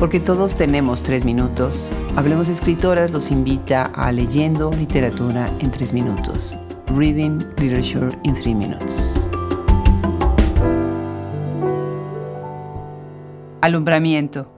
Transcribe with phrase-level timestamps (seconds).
[0.00, 6.56] Porque todos tenemos tres minutos, Hablemos Escritoras los invita a Leyendo Literatura en tres minutos.
[6.86, 9.28] Reading Literature in Three Minutes.
[13.60, 14.50] Alumbramiento.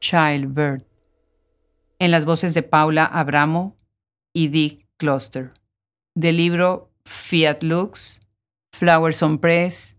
[0.00, 0.84] Childbirth.
[1.98, 3.78] En las voces de Paula Abramo
[4.34, 5.54] y Dick Cluster.
[6.14, 8.20] Del libro Fiat Lux,
[8.74, 9.96] Flowers on Press,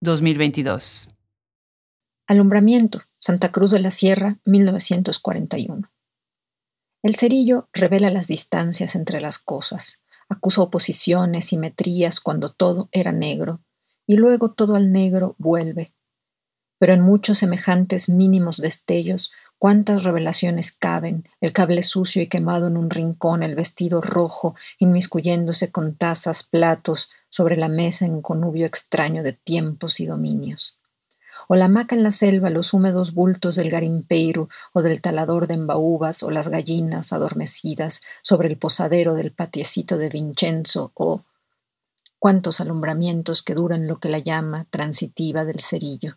[0.00, 1.14] 2022.
[2.26, 3.02] Alumbramiento.
[3.26, 5.90] Santa Cruz de la Sierra, 1941.
[7.02, 13.62] El cerillo revela las distancias entre las cosas, acusa oposiciones, simetrías cuando todo era negro,
[14.06, 15.94] y luego todo al negro vuelve.
[16.78, 22.76] Pero en muchos semejantes mínimos destellos, cuántas revelaciones caben, el cable sucio y quemado en
[22.76, 29.22] un rincón, el vestido rojo, inmiscuyéndose con tazas, platos, sobre la mesa en connubio extraño
[29.22, 30.78] de tiempos y dominios
[31.48, 35.54] o la hamaca en la selva, los húmedos bultos del garimpeiro o del talador de
[35.54, 41.22] embaúbas, o las gallinas adormecidas sobre el posadero del patiecito de Vincenzo, o
[42.18, 46.16] cuántos alumbramientos que duran lo que la llama transitiva del cerillo.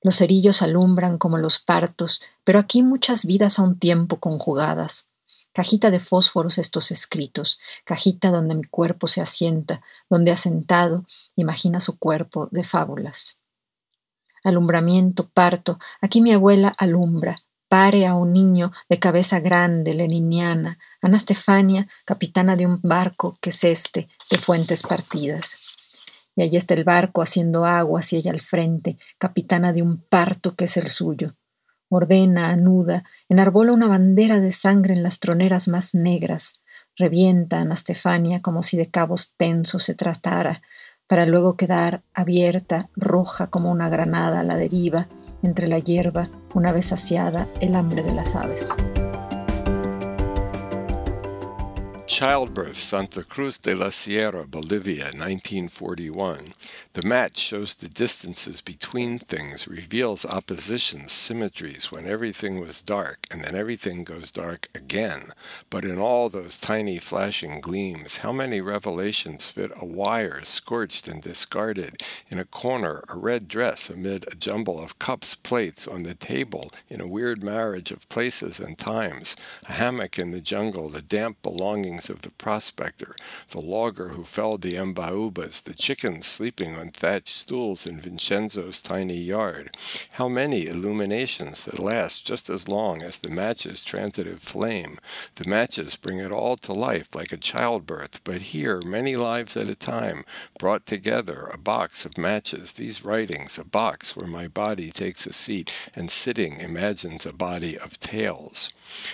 [0.00, 5.08] Los cerillos alumbran como los partos, pero aquí muchas vidas a un tiempo conjugadas.
[5.52, 11.04] Cajita de fósforos estos escritos, cajita donde mi cuerpo se asienta, donde asentado
[11.36, 13.41] imagina su cuerpo de fábulas
[14.44, 15.78] alumbramiento, parto.
[16.00, 17.36] Aquí mi abuela alumbra,
[17.68, 23.50] pare a un niño de cabeza grande, leniniana, Ana Stefania, capitana de un barco que
[23.50, 25.76] es este, de fuentes partidas.
[26.36, 30.54] Y allí está el barco haciendo agua hacia ella al frente, capitana de un parto
[30.54, 31.34] que es el suyo.
[31.88, 36.62] Ordena, anuda, enarbola una bandera de sangre en las troneras más negras.
[36.96, 40.62] Revienta Ana Stefania como si de cabos tensos se tratara,
[41.12, 45.08] para luego quedar abierta, roja como una granada a la deriva,
[45.42, 46.22] entre la hierba,
[46.54, 48.74] una vez saciada el hambre de las aves.
[52.12, 56.48] Childbirth, Santa Cruz de la Sierra, Bolivia, 1941.
[56.92, 63.42] The match shows the distances between things, reveals oppositions, symmetries, when everything was dark, and
[63.42, 65.32] then everything goes dark again.
[65.70, 71.22] But in all those tiny flashing gleams, how many revelations fit a wire scorched and
[71.22, 76.14] discarded, in a corner a red dress amid a jumble of cups, plates on the
[76.14, 79.34] table, in a weird marriage of places and times,
[79.64, 83.14] a hammock in the jungle, the damp belongings of the prospector,
[83.50, 89.18] the logger who felled the embaubas, the chickens sleeping on thatched stools in Vincenzo's tiny
[89.18, 89.76] yard.
[90.12, 94.98] How many illuminations that last just as long as the match's transitive flame.
[95.36, 99.68] The matches bring it all to life like a childbirth, but here, many lives at
[99.68, 100.24] a time,
[100.58, 105.32] brought together, a box of matches, these writings, a box where my body takes a
[105.32, 108.70] seat and sitting imagines a body of tales.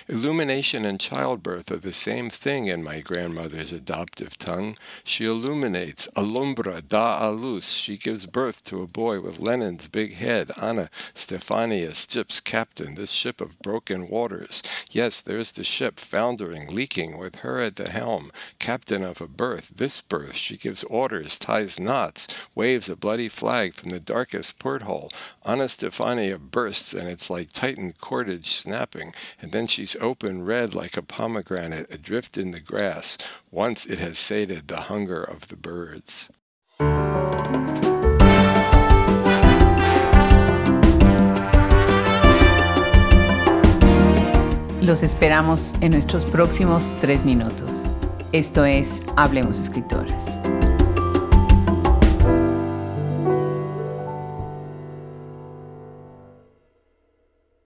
[0.09, 4.77] Illumination and childbirth are the same thing in my grandmother's adoptive tongue.
[5.05, 7.73] She illuminates, alumbra, da a luz.
[7.73, 13.11] She gives birth to a boy with Lenin's big head, Anna Stefania, ship's captain, this
[13.11, 14.63] ship of broken waters.
[14.91, 19.73] Yes, there's the ship, foundering, leaking, with her at the helm, captain of a berth.
[19.77, 25.11] This berth, she gives orders, ties knots, waves a bloody flag from the darkest porthole.
[25.45, 30.97] Anna Stefania bursts, and it's like tightened cordage snapping, and then she's open red like
[30.97, 33.19] a pomegranate adrift in the grass.
[33.51, 36.29] Once it has sated the hunger of the birds.
[44.81, 47.93] Los esperamos en nuestros próximos tres minutos.
[48.33, 50.39] Esto es Hablemos Escritoras.